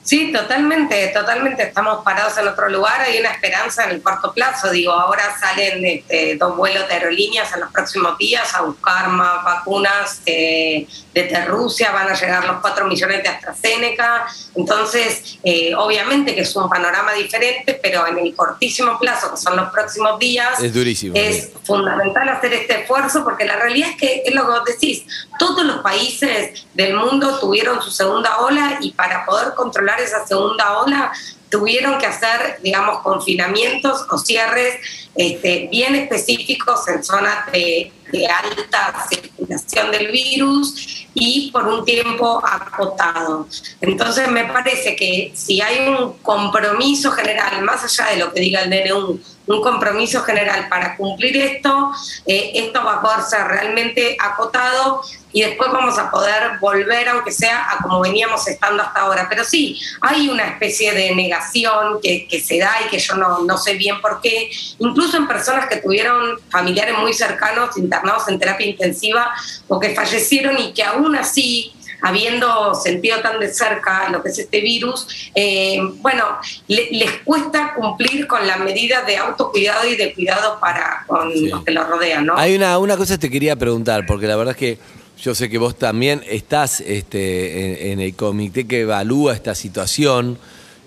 Sí, 0.07 0.31
totalmente, 0.31 1.09
totalmente. 1.09 1.63
Estamos 1.63 2.01
parados 2.01 2.37
en 2.37 2.47
otro 2.47 2.69
lugar. 2.69 3.01
Hay 3.01 3.19
una 3.19 3.29
esperanza 3.29 3.83
en 3.83 3.89
el 3.89 4.01
corto 4.01 4.31
plazo. 4.31 4.69
Digo, 4.69 4.93
ahora 4.93 5.37
salen 5.37 5.85
este, 5.85 6.37
dos 6.37 6.55
vuelos 6.55 6.87
de 6.87 6.93
aerolíneas 6.93 7.53
en 7.53 7.59
los 7.59 7.71
próximos 7.73 8.17
días 8.17 8.55
a 8.55 8.61
buscar 8.61 9.09
más 9.09 9.43
vacunas 9.43 10.21
eh, 10.25 10.87
desde 11.13 11.43
Rusia. 11.43 11.91
Van 11.91 12.07
a 12.07 12.13
llegar 12.13 12.45
los 12.45 12.61
4 12.61 12.85
millones 12.85 13.21
de 13.21 13.27
AstraZeneca. 13.27 14.27
Entonces, 14.55 15.39
eh, 15.43 15.75
obviamente 15.75 16.33
que 16.33 16.41
es 16.41 16.55
un 16.55 16.69
panorama 16.69 17.11
diferente, 17.11 17.77
pero 17.83 18.07
en 18.07 18.17
el 18.17 18.33
cortísimo 18.33 18.97
plazo, 18.97 19.31
que 19.31 19.37
son 19.37 19.57
los 19.57 19.69
próximos 19.71 20.17
días, 20.19 20.57
Es 20.61 20.73
durísimo. 20.73 21.17
es 21.17 21.51
fundamental 21.65 22.29
hacer 22.29 22.53
este 22.53 22.79
esfuerzo 22.79 23.25
porque 23.25 23.43
la 23.43 23.57
realidad 23.57 23.89
es 23.89 23.97
que 23.97 24.23
es 24.25 24.33
lo 24.33 24.43
que 24.43 24.51
vos 24.51 24.63
decís, 24.63 25.05
todos 25.37 25.65
los 25.65 25.79
países 25.79 26.65
del 26.73 26.95
mundo 26.95 27.39
tuvieron 27.39 27.81
su 27.81 27.91
segunda 27.91 28.37
ola 28.39 28.77
y 28.79 28.91
para 28.91 29.25
poder 29.25 29.53
controlar 29.53 29.96
esa 29.99 30.25
segunda 30.25 30.79
ola 30.79 31.11
tuvieron 31.49 31.97
que 31.97 32.05
hacer, 32.05 32.59
digamos, 32.61 32.99
confinamientos 32.99 34.05
o 34.09 34.17
cierres 34.17 34.75
este, 35.15 35.67
bien 35.71 35.95
específicos 35.95 36.87
en 36.89 37.03
zonas 37.03 37.51
de, 37.51 37.91
de 38.11 38.27
alta 38.27 39.05
circulación 39.09 39.91
del 39.91 40.11
virus 40.11 41.07
y 41.13 41.49
por 41.51 41.67
un 41.67 41.83
tiempo 41.85 42.41
acotado. 42.45 43.47
Entonces 43.81 44.27
me 44.29 44.45
parece 44.45 44.95
que 44.95 45.31
si 45.35 45.61
hay 45.61 45.87
un 45.87 46.13
compromiso 46.19 47.11
general, 47.11 47.63
más 47.63 47.83
allá 47.83 48.11
de 48.11 48.17
lo 48.17 48.33
que 48.33 48.41
diga 48.41 48.61
el 48.61 48.69
DNU, 48.69 49.19
un 49.47 49.61
compromiso 49.61 50.21
general 50.21 50.67
para 50.69 50.95
cumplir 50.97 51.37
esto, 51.37 51.91
eh, 52.25 52.51
esto 52.55 52.83
va 52.83 52.95
a 52.95 53.01
poder 53.01 53.21
ser 53.21 53.47
realmente 53.47 54.17
acotado 54.19 55.01
y 55.37 55.41
después 55.43 55.69
vamos 55.71 55.97
a 55.99 56.09
poder 56.09 56.57
volver, 56.59 57.07
aunque 57.09 57.31
sea 57.31 57.67
a 57.71 57.77
como 57.83 57.99
veníamos 58.01 58.47
estando 58.47 58.81
hasta 58.81 59.01
ahora. 59.01 59.27
Pero 59.29 59.43
sí, 59.43 59.79
hay 60.01 60.29
una 60.29 60.45
especie 60.47 60.93
de 60.93 61.13
negación 61.13 61.99
que, 62.01 62.27
que 62.27 62.39
se 62.39 62.57
da 62.57 62.71
y 62.85 62.89
que 62.89 62.97
yo 62.97 63.15
no, 63.15 63.43
no 63.43 63.57
sé 63.57 63.75
bien 63.75 64.01
por 64.01 64.19
qué, 64.21 64.49
incluso 64.79 65.17
en 65.17 65.27
personas 65.27 65.67
que 65.67 65.77
tuvieron 65.77 66.39
familiares 66.49 66.95
muy 66.97 67.13
cercanos 67.13 67.77
internados 67.77 68.27
en 68.29 68.39
terapia 68.39 68.65
intensiva 68.67 69.31
o 69.67 69.79
que 69.79 69.93
fallecieron 69.93 70.57
y 70.57 70.73
que 70.73 70.83
aún 70.83 71.15
así 71.15 71.71
habiendo 72.01 72.75
sentido 72.75 73.19
tan 73.21 73.39
de 73.39 73.51
cerca 73.51 74.07
lo 74.09 74.21
que 74.21 74.29
es 74.29 74.37
este 74.39 74.61
virus, 74.61 75.07
eh, 75.33 75.79
bueno, 75.95 76.25
le- 76.67 76.89
les 76.91 77.11
cuesta 77.23 77.73
cumplir 77.75 78.27
con 78.27 78.45
las 78.45 78.59
medidas 78.59 79.05
de 79.07 79.17
autocuidado 79.17 79.87
y 79.87 79.95
de 79.95 80.13
cuidado 80.13 80.59
para 80.59 81.03
con 81.07 81.31
Sí. 81.33 81.47
los 81.49 81.63
que 81.63 81.71
los 81.71 81.87
rodean, 81.87 82.25
¿no? 82.27 82.37
Hay 82.37 82.55
una, 82.55 82.77
una 82.77 82.95
cosa 82.97 83.15
que 83.15 83.21
te 83.27 83.31
quería 83.31 83.55
preguntar, 83.55 84.05
porque 84.05 84.27
la 84.27 84.35
verdad 84.35 84.51
es 84.53 84.57
que 84.59 84.79
yo 85.21 85.33
sé 85.33 85.49
que 85.49 85.57
vos 85.57 85.77
también 85.77 86.21
estás 86.29 86.81
este, 86.81 87.91
en, 87.91 87.99
el 87.99 88.15
comité 88.15 88.67
que 88.67 88.81
evalúa 88.81 89.33
esta 89.33 89.55
situación 89.55 90.37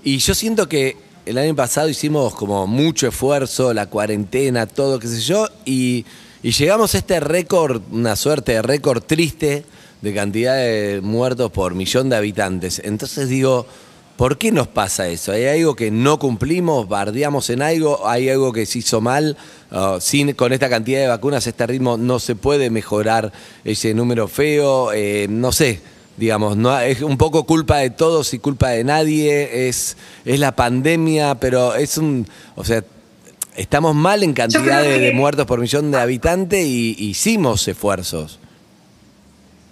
y 0.05 0.19
yo 0.19 0.35
siento 0.35 0.69
que 0.69 0.97
el 1.27 1.37
año 1.37 1.55
pasado 1.55 1.89
hicimos 1.89 2.35
como 2.35 2.67
mucho 2.67 3.09
esfuerzo, 3.09 3.75
la 3.75 3.87
cuarentena, 3.87 4.67
todo, 4.67 4.99
qué 4.99 5.09
sé 5.09 5.21
yo, 5.21 5.47
y, 5.65 6.07
y 6.43 6.53
llegamos 6.53 6.95
a 6.95 6.99
este 6.99 7.21
récord, 7.21 7.83
una 7.91 8.17
suerte 8.17 8.53
de 8.53 8.63
récord 8.63 9.03
triste 9.03 9.65
de 10.01 10.15
cantidad 10.15 10.57
de 10.57 11.01
muertos 11.03 11.51
por 11.51 11.75
millón 11.75 12.09
de 12.09 12.17
habitantes. 12.17 12.81
Entonces 12.85 13.29
digo, 13.29 13.67
¿Por 14.21 14.37
qué 14.37 14.53
nos 14.53 14.69
pasa 14.69 15.09
eso? 15.09 15.33
¿Hay 15.33 15.47
algo 15.47 15.75
que 15.75 15.91
no 15.91 16.19
cumplimos? 16.19 16.87
¿Bardeamos 16.87 17.49
en 17.49 17.63
algo? 17.63 18.07
¿Hay 18.07 18.29
algo 18.29 18.53
que 18.53 18.67
se 18.67 18.81
hizo 18.81 19.01
mal? 19.01 19.39
Ah, 19.71 19.97
sin, 19.99 20.35
con 20.35 20.53
esta 20.53 20.69
cantidad 20.69 21.01
de 21.01 21.07
vacunas, 21.07 21.47
este 21.47 21.67
ritmo, 21.67 21.97
no 21.97 22.19
se 22.19 22.35
puede 22.37 22.69
mejorar 22.69 23.33
ese 23.65 23.95
número 23.95 24.29
feo. 24.29 24.93
Eh, 24.93 25.27
no 25.31 25.53
sé, 25.53 25.81
digamos, 26.19 26.59
no, 26.59 26.79
es 26.81 27.01
un 27.01 27.17
poco 27.17 27.45
culpa 27.47 27.79
de 27.79 27.89
todos 27.89 28.35
y 28.35 28.39
culpa 28.39 28.69
de 28.69 28.85
nadie. 28.85 29.69
Es, 29.71 29.97
es 30.27 30.39
la 30.39 30.55
pandemia, 30.55 31.37
pero 31.37 31.75
es 31.75 31.97
un. 31.97 32.29
O 32.57 32.65
sea, 32.67 32.85
estamos 33.57 33.95
mal 33.95 34.23
en 34.23 34.35
cantidad 34.35 34.83
creo 34.83 34.83
de, 34.83 34.97
que- 34.97 35.01
de 35.01 35.13
muertos 35.13 35.47
por 35.47 35.61
millón 35.61 35.91
de 35.93 35.99
habitantes 35.99 36.63
y 36.67 36.95
hicimos 36.99 37.67
esfuerzos. 37.67 38.39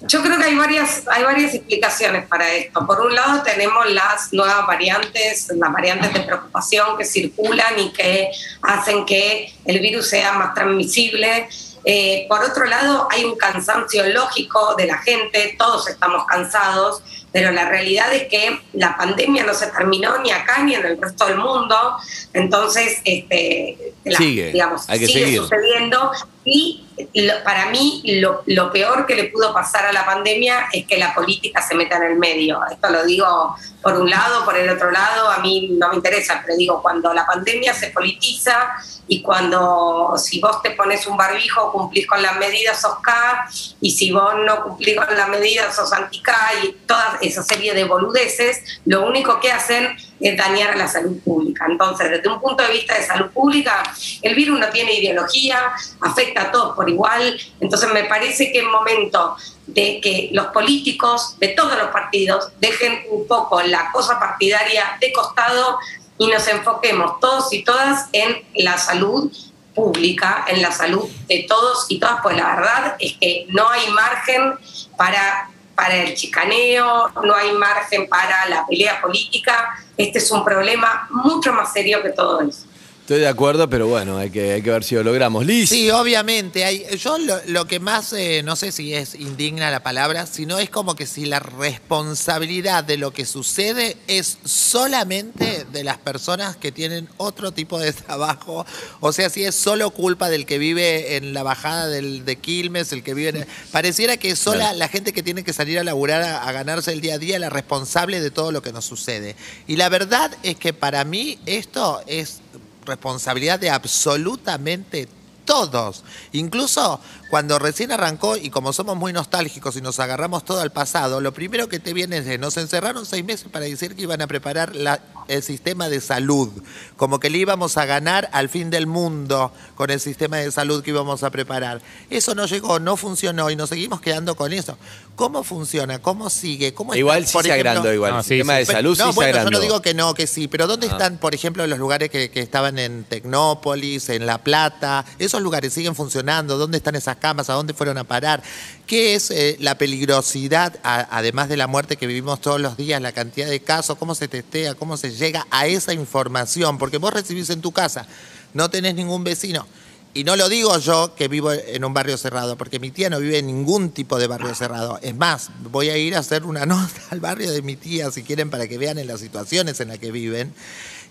Yo 0.02 0.22
creo 0.22 0.38
que 0.38 0.44
hay 0.44 0.54
varias, 0.54 1.02
hay 1.08 1.24
varias 1.24 1.54
explicaciones 1.54 2.26
para 2.28 2.48
esto. 2.52 2.86
Por 2.86 3.00
un 3.00 3.14
lado 3.14 3.42
tenemos 3.42 3.90
las 3.90 4.32
nuevas 4.32 4.64
variantes, 4.66 5.48
las 5.56 5.72
variantes 5.72 6.12
de 6.14 6.20
preocupación 6.20 6.96
que 6.96 7.04
circulan 7.04 7.78
y 7.78 7.92
que 7.92 8.30
hacen 8.62 9.04
que 9.04 9.52
el 9.64 9.80
virus 9.80 10.08
sea 10.08 10.32
más 10.34 10.54
transmisible. 10.54 11.48
Eh, 11.84 12.26
por 12.28 12.44
otro 12.44 12.64
lado, 12.66 13.08
hay 13.10 13.24
un 13.24 13.36
cansancio 13.36 14.06
lógico 14.08 14.74
de 14.76 14.86
la 14.86 14.98
gente, 14.98 15.56
todos 15.58 15.88
estamos 15.88 16.24
cansados, 16.26 17.02
pero 17.32 17.50
la 17.50 17.68
realidad 17.68 18.12
es 18.12 18.28
que 18.28 18.60
la 18.74 18.96
pandemia 18.96 19.44
no 19.44 19.54
se 19.54 19.66
terminó 19.68 20.18
ni 20.18 20.30
acá 20.30 20.62
ni 20.62 20.74
en 20.74 20.84
el 20.84 21.00
resto 21.00 21.26
del 21.26 21.38
mundo. 21.38 21.96
Entonces, 22.32 22.98
este, 23.04 23.94
la- 24.04 24.18
Sigue, 24.18 24.52
digamos, 24.52 24.88
hay 24.88 25.00
que 25.00 25.06
sigue 25.06 25.24
seguir. 25.24 25.40
sucediendo 25.40 26.12
y 26.50 26.84
lo- 27.14 27.42
para 27.44 27.66
mí 27.66 28.02
lo, 28.20 28.42
lo 28.46 28.72
peor 28.72 29.06
que 29.06 29.14
le 29.14 29.24
pudo 29.24 29.52
pasar 29.52 29.86
a 29.86 29.92
la 29.92 30.04
pandemia 30.04 30.68
es 30.72 30.86
que 30.86 30.96
la 30.96 31.14
política 31.14 31.62
se 31.62 31.74
meta 31.74 31.96
en 31.96 32.02
el 32.04 32.16
medio. 32.16 32.60
Esto 32.70 32.88
lo 32.90 33.04
digo 33.04 33.56
por 33.82 33.94
un 34.00 34.10
lado, 34.10 34.44
por 34.44 34.56
el 34.56 34.68
otro 34.68 34.90
lado, 34.90 35.30
a 35.30 35.38
mí 35.38 35.68
no 35.78 35.90
me 35.90 35.96
interesa, 35.96 36.42
pero 36.44 36.56
digo, 36.56 36.82
cuando 36.82 37.14
la 37.14 37.24
pandemia 37.24 37.72
se 37.72 37.88
politiza 37.88 38.72
y 39.06 39.22
cuando 39.22 40.14
si 40.18 40.40
vos 40.40 40.60
te 40.62 40.72
pones 40.72 41.06
un 41.06 41.16
barbijo 41.16 41.72
cumplís 41.72 42.06
con 42.06 42.20
las 42.20 42.36
medidas 42.36 42.80
sos 42.80 42.98
K 43.00 43.48
y 43.80 43.90
si 43.92 44.12
vos 44.12 44.34
no 44.44 44.62
cumplís 44.64 44.96
con 44.96 45.16
las 45.16 45.28
medidas 45.28 45.74
sos 45.76 45.92
anti 45.92 46.20
K 46.20 46.32
y 46.64 46.72
toda 46.86 47.18
esa 47.20 47.42
serie 47.42 47.72
de 47.74 47.84
boludeces, 47.84 48.80
lo 48.84 49.06
único 49.06 49.38
que 49.40 49.52
hacen 49.52 49.96
es 50.20 50.36
dañar 50.36 50.72
a 50.72 50.76
la 50.76 50.88
salud 50.88 51.16
pública. 51.24 51.66
Entonces, 51.70 52.10
desde 52.10 52.28
un 52.28 52.40
punto 52.40 52.62
de 52.64 52.72
vista 52.72 52.94
de 52.98 53.06
salud 53.06 53.30
pública, 53.30 53.82
el 54.20 54.34
virus 54.34 54.58
no 54.58 54.68
tiene 54.70 54.94
ideología, 54.94 55.72
afecta 56.00 56.37
a 56.38 56.50
todos 56.50 56.74
por 56.74 56.88
igual, 56.88 57.38
entonces 57.60 57.92
me 57.92 58.04
parece 58.04 58.50
que 58.52 58.60
es 58.60 58.64
momento 58.64 59.36
de 59.66 60.00
que 60.00 60.30
los 60.32 60.46
políticos 60.46 61.36
de 61.38 61.48
todos 61.48 61.76
los 61.76 61.88
partidos 61.88 62.50
dejen 62.58 63.02
un 63.10 63.26
poco 63.26 63.60
la 63.62 63.90
cosa 63.92 64.18
partidaria 64.18 64.96
de 65.00 65.12
costado 65.12 65.78
y 66.16 66.26
nos 66.26 66.46
enfoquemos 66.48 67.20
todos 67.20 67.52
y 67.52 67.62
todas 67.62 68.08
en 68.12 68.42
la 68.54 68.76
salud 68.78 69.30
pública, 69.74 70.44
en 70.48 70.60
la 70.60 70.72
salud 70.72 71.08
de 71.28 71.46
todos 71.48 71.86
y 71.88 72.00
todas, 72.00 72.20
pues 72.22 72.36
la 72.36 72.56
verdad 72.56 72.96
es 72.98 73.12
que 73.20 73.46
no 73.50 73.68
hay 73.68 73.88
margen 73.90 74.54
para, 74.96 75.50
para 75.76 75.94
el 75.94 76.14
chicaneo, 76.14 77.10
no 77.22 77.34
hay 77.34 77.52
margen 77.52 78.08
para 78.08 78.46
la 78.48 78.66
pelea 78.66 79.00
política. 79.00 79.78
Este 79.96 80.18
es 80.18 80.30
un 80.32 80.44
problema 80.44 81.06
mucho 81.10 81.52
más 81.52 81.72
serio 81.72 82.02
que 82.02 82.10
todo 82.10 82.40
eso. 82.40 82.67
Estoy 83.08 83.20
de 83.20 83.28
acuerdo, 83.28 83.70
pero 83.70 83.86
bueno, 83.86 84.18
hay 84.18 84.28
que, 84.28 84.52
hay 84.52 84.60
que 84.60 84.68
ver 84.68 84.84
si 84.84 84.94
lo 84.94 85.02
logramos. 85.02 85.46
Liz. 85.46 85.70
Sí, 85.70 85.90
obviamente. 85.90 86.66
Hay, 86.66 86.84
yo 86.98 87.16
lo, 87.16 87.38
lo 87.46 87.66
que 87.66 87.80
más, 87.80 88.12
eh, 88.12 88.42
no 88.44 88.54
sé 88.54 88.70
si 88.70 88.92
es 88.92 89.14
indigna 89.14 89.70
la 89.70 89.82
palabra, 89.82 90.26
sino 90.26 90.58
es 90.58 90.68
como 90.68 90.94
que 90.94 91.06
si 91.06 91.24
la 91.24 91.40
responsabilidad 91.40 92.84
de 92.84 92.98
lo 92.98 93.14
que 93.14 93.24
sucede 93.24 93.96
es 94.08 94.36
solamente 94.44 95.64
de 95.72 95.84
las 95.84 95.96
personas 95.96 96.58
que 96.58 96.70
tienen 96.70 97.08
otro 97.16 97.52
tipo 97.52 97.78
de 97.78 97.94
trabajo. 97.94 98.66
O 99.00 99.10
sea, 99.10 99.30
si 99.30 99.42
es 99.42 99.54
solo 99.54 99.88
culpa 99.88 100.28
del 100.28 100.44
que 100.44 100.58
vive 100.58 101.16
en 101.16 101.32
la 101.32 101.42
bajada 101.42 101.86
del, 101.86 102.26
de 102.26 102.36
Quilmes, 102.36 102.92
el 102.92 103.02
que 103.02 103.14
vive 103.14 103.30
en... 103.30 103.46
Pareciera 103.72 104.18
que 104.18 104.32
es 104.32 104.38
sola 104.38 104.58
Claro. 104.58 104.78
la 104.80 104.88
gente 104.88 105.14
que 105.14 105.22
tiene 105.22 105.44
que 105.44 105.54
salir 105.54 105.78
a 105.78 105.84
laburar 105.84 106.20
a, 106.20 106.42
a 106.46 106.52
ganarse 106.52 106.92
el 106.92 107.00
día 107.00 107.14
a 107.14 107.18
día 107.18 107.38
la 107.38 107.48
responsable 107.48 108.20
de 108.20 108.30
todo 108.30 108.52
lo 108.52 108.60
que 108.60 108.70
nos 108.70 108.84
sucede. 108.84 109.34
Y 109.66 109.76
la 109.76 109.88
verdad 109.88 110.30
es 110.42 110.56
que 110.56 110.74
para 110.74 111.04
mí 111.04 111.38
esto 111.46 112.02
es 112.06 112.42
responsabilidad 112.88 113.60
de 113.60 113.70
absolutamente 113.70 115.08
todos. 115.44 116.04
Incluso 116.32 117.00
cuando 117.30 117.58
recién 117.58 117.92
arrancó 117.92 118.36
y 118.36 118.50
como 118.50 118.72
somos 118.72 118.96
muy 118.96 119.12
nostálgicos 119.12 119.76
y 119.76 119.80
nos 119.82 120.00
agarramos 120.00 120.44
todo 120.44 120.60
al 120.60 120.72
pasado, 120.72 121.20
lo 121.20 121.32
primero 121.32 121.68
que 121.68 121.78
te 121.78 121.92
viene 121.92 122.18
es 122.18 122.24
de 122.24 122.38
nos 122.38 122.56
encerraron 122.56 123.04
seis 123.06 123.24
meses 123.24 123.48
para 123.50 123.66
decir 123.66 123.94
que 123.94 124.02
iban 124.02 124.22
a 124.22 124.26
preparar 124.26 124.74
la- 124.74 125.00
el 125.28 125.42
sistema 125.42 125.90
de 125.90 126.00
salud, 126.00 126.48
como 126.96 127.20
que 127.20 127.28
le 127.28 127.36
íbamos 127.36 127.76
a 127.76 127.84
ganar 127.84 128.30
al 128.32 128.48
fin 128.48 128.70
del 128.70 128.86
mundo 128.86 129.52
con 129.74 129.90
el 129.90 130.00
sistema 130.00 130.38
de 130.38 130.50
salud 130.50 130.82
que 130.82 130.88
íbamos 130.90 131.22
a 131.22 131.30
preparar. 131.30 131.82
Eso 132.08 132.34
no 132.34 132.46
llegó, 132.46 132.78
no 132.80 132.96
funcionó 132.96 133.50
y 133.50 133.56
nos 133.56 133.68
seguimos 133.68 134.00
quedando 134.00 134.34
con 134.36 134.54
eso. 134.54 134.78
¿Cómo 135.16 135.42
funciona? 135.44 135.98
¿Cómo 135.98 136.30
sigue? 136.30 136.72
¿Cómo 136.72 136.92
está, 136.92 136.98
Igual 137.00 137.26
sí 137.26 137.32
por 137.34 137.42
se 137.44 137.50
ejemplo- 137.50 137.70
agrandó 137.70 137.92
igual. 137.92 138.12
No, 138.12 138.18
el 138.20 138.24
sí, 138.24 138.28
sistema 138.30 138.54
sí. 138.54 138.58
de 138.60 138.66
salud 138.66 138.96
no, 138.98 139.04
sí 139.06 139.10
se 139.12 139.16
bueno, 139.16 139.32
yo 139.32 139.38
agrandó. 139.40 139.58
no 139.58 139.62
digo 139.62 139.82
que 139.82 139.92
no, 139.92 140.14
que 140.14 140.26
sí, 140.26 140.48
pero 140.48 140.66
¿dónde 140.66 140.86
Ah. 140.88 140.92
están, 140.92 141.18
por 141.18 141.34
ejemplo, 141.34 141.66
los 141.66 141.78
lugares 141.78 142.08
que, 142.08 142.30
que 142.30 142.40
estaban 142.40 142.78
en 142.78 143.04
Tecnópolis, 143.04 144.08
en 144.08 144.24
La 144.26 144.38
Plata? 144.38 145.04
¿Esos 145.18 145.42
lugares 145.42 145.72
siguen 145.74 145.94
funcionando? 145.94 146.56
¿Dónde 146.56 146.78
están 146.78 146.94
esas 146.94 147.16
camas? 147.18 147.50
¿A 147.50 147.54
dónde 147.54 147.74
fueron 147.74 147.98
a 147.98 148.04
parar? 148.04 148.42
¿Qué 148.86 149.14
es 149.14 149.30
eh, 149.30 149.56
la 149.60 149.76
peligrosidad, 149.76 150.78
además 150.82 151.48
de 151.48 151.56
la 151.56 151.66
muerte 151.66 151.96
que 151.96 152.06
vivimos 152.06 152.40
todos 152.40 152.60
los 152.60 152.76
días, 152.76 153.00
la 153.02 153.12
cantidad 153.12 153.48
de 153.48 153.60
casos, 153.60 153.98
cómo 153.98 154.14
se 154.14 154.28
testea, 154.28 154.74
cómo 154.74 154.96
se 154.96 155.12
llega 155.12 155.46
a 155.50 155.66
esa 155.66 155.92
información? 155.92 156.78
Porque 156.78 156.98
vos 156.98 157.12
recibís 157.12 157.50
en 157.50 157.60
tu 157.60 157.72
casa, 157.72 158.06
no 158.54 158.70
tenés 158.70 158.94
ningún 158.94 159.24
vecino. 159.24 159.66
Y 160.14 160.24
no 160.24 160.36
lo 160.36 160.48
digo 160.48 160.76
yo 160.78 161.14
que 161.14 161.28
vivo 161.28 161.52
en 161.52 161.84
un 161.84 161.92
barrio 161.92 162.16
cerrado, 162.16 162.56
porque 162.56 162.80
mi 162.80 162.90
tía 162.90 163.10
no 163.10 163.20
vive 163.20 163.38
en 163.38 163.46
ningún 163.46 163.90
tipo 163.90 164.18
de 164.18 164.26
barrio 164.26 164.54
cerrado. 164.54 164.98
Es 165.02 165.14
más, 165.14 165.50
voy 165.70 165.90
a 165.90 165.98
ir 165.98 166.16
a 166.16 166.20
hacer 166.20 166.44
una 166.44 166.66
nota 166.66 167.00
al 167.10 167.20
barrio 167.20 167.52
de 167.52 167.62
mi 167.62 167.76
tía, 167.76 168.10
si 168.10 168.22
quieren, 168.22 168.50
para 168.50 168.66
que 168.66 168.78
vean 168.78 168.98
en 168.98 169.06
las 169.06 169.20
situaciones 169.20 169.80
en 169.80 169.88
las 169.88 169.98
que 169.98 170.10
viven. 170.10 170.52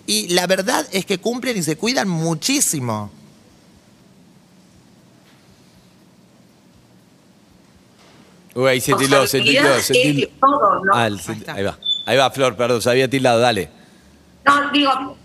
Y 0.07 0.29
la 0.29 0.47
verdad 0.47 0.87
es 0.91 1.05
que 1.05 1.19
cumplen 1.19 1.57
y 1.57 1.63
se 1.63 1.77
cuidan 1.77 2.09
muchísimo. 2.09 3.11
Uy, 8.57 8.81
se 8.81 8.93
tildó, 8.95 9.27
se 9.27 9.39
tildó, 9.39 9.79
se. 9.79 10.29
Ah, 10.93 11.05
el- 11.07 11.19
ahí 11.47 11.63
va. 11.63 11.77
Ahí 12.07 12.17
va, 12.17 12.31
Flor, 12.31 12.55
perdón, 12.55 12.81
se 12.81 12.89
había 12.89 13.07
tildado, 13.07 13.39
dale. 13.39 13.69
No, 14.45 14.71
digo, 14.71 15.15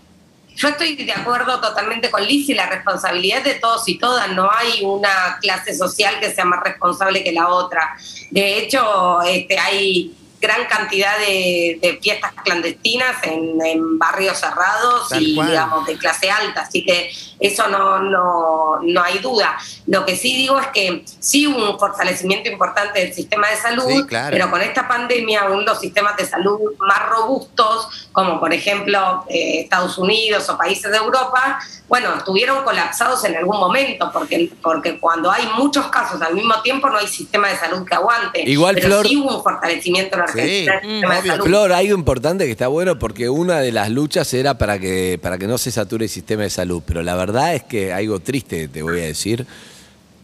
yo 0.55 0.69
estoy 0.69 0.97
de 0.97 1.13
acuerdo 1.13 1.59
totalmente 1.59 2.11
con 2.11 2.23
Liz 2.27 2.47
y 2.51 2.55
la 2.55 2.67
responsabilidad 2.69 3.39
es 3.39 3.45
de 3.45 3.55
todos 3.55 3.89
y 3.89 3.97
todas. 3.99 4.31
No 4.33 4.51
hay 4.53 4.83
una 4.85 5.39
clase 5.41 5.75
social 5.75 6.21
que 6.21 6.31
sea 6.35 6.45
más 6.45 6.61
responsable 6.63 7.25
que 7.25 7.33
la 7.33 7.49
otra. 7.49 7.97
De 8.31 8.59
hecho, 8.59 9.23
este, 9.23 9.59
hay 9.59 10.15
gran 10.43 10.67
cantidad 10.67 11.17
de, 11.19 11.79
de 11.81 11.99
fiestas 12.03 12.33
clandestinas 12.45 13.17
en, 13.23 13.65
en 13.65 13.99
barrios 13.99 14.39
cerrados 14.39 15.09
Tal 15.09 15.23
y, 15.23 15.35
cual. 15.37 15.49
digamos, 15.49 15.87
de 15.87 15.97
clase 15.97 16.31
alta. 16.31 16.63
Así 16.63 16.85
que 16.85 17.11
eso 17.41 17.69
no, 17.69 18.01
no, 18.01 18.81
no 18.83 19.03
hay 19.03 19.19
duda. 19.21 19.57
Lo 19.87 20.05
que 20.05 20.17
sí 20.17 20.37
digo 20.37 20.59
es 20.59 20.67
que 20.69 21.05
sí 21.21 21.47
hubo 21.47 21.71
un 21.73 21.79
fortalecimiento 21.79 22.51
importante 22.51 22.99
del 23.01 23.15
sistema 23.15 23.49
de 23.49 23.57
salud, 23.57 23.85
Sí, 23.89 24.05
claro. 24.07 24.31
pero 24.33 24.51
con 24.51 24.61
esta 24.61 24.87
pandemia 24.89 25.43
aún 25.43 25.65
los 25.65 25.79
sistemas 25.81 26.17
de 26.17 26.27
salud 26.27 26.59
más 26.79 27.09
robustos, 27.09 28.09
como 28.13 28.39
por 28.41 28.53
ejemplo 28.53 29.25
eh, 29.29 29.61
Estados 29.61 29.97
Unidos 29.99 30.49
o 30.49 30.59
países 30.59 30.91
de 30.91 30.97
Europa, 30.99 31.61
bueno, 31.89 32.15
estuvieron 32.17 32.65
colapsados 32.65 33.25
en 33.25 33.37
algún 33.37 33.59
momento, 33.59 34.11
porque, 34.13 34.51
porque 34.63 34.99
cuando 34.99 35.31
hay 35.31 35.47
muchos 35.57 35.87
casos 35.89 36.21
al 36.23 36.35
mismo 36.35 36.61
tiempo 36.63 36.89
no 36.89 36.99
hay 36.99 37.07
sistema 37.07 37.49
de 37.49 37.57
salud 37.59 37.87
que 37.87 37.95
aguante. 37.95 38.43
Igual, 38.49 38.75
pero 38.77 38.89
Flor- 38.89 39.07
sí 39.07 39.17
hubo 39.17 39.37
un 39.37 39.43
fortalecimiento 39.43 40.15
en 40.17 40.21
la 40.23 40.32
Sí, 40.43 40.67
obvio. 41.05 41.45
Flor, 41.45 41.73
algo 41.73 41.95
importante 41.95 42.45
que 42.47 42.51
está 42.53 42.69
bueno 42.69 42.99
porque 42.99 43.29
una 43.29 43.61
de 43.61 43.73
las 43.73 43.91
luchas 43.91 44.33
era 44.35 44.59
para 44.59 44.79
que, 44.79 45.19
para 45.23 45.39
que 45.39 45.47
no 45.47 45.59
se 45.59 45.71
sature 45.71 46.05
el 46.07 46.11
sistema 46.11 46.43
de 46.43 46.51
salud. 46.51 46.83
Pero 46.87 47.03
la 47.03 47.15
verdad 47.15 47.55
es 47.55 47.63
que 47.65 47.93
algo 47.93 48.21
triste, 48.21 48.69
te 48.69 48.83
voy 48.83 49.01
a 49.01 49.05
decir, 49.05 49.47